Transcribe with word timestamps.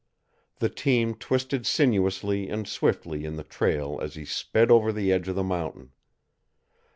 The 0.57 0.69
team 0.69 1.13
twisted 1.13 1.67
sinuously 1.67 2.49
and 2.49 2.67
swiftly 2.67 3.23
in 3.23 3.35
the 3.35 3.43
trail 3.43 3.99
as 4.01 4.15
he 4.15 4.25
sped 4.25 4.71
over 4.71 4.91
the 4.91 5.11
edge 5.11 5.27
of 5.27 5.35
the 5.35 5.43
mountain. 5.43 5.91